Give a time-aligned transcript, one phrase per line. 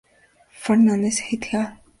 [0.63, 1.67] Fernández et al.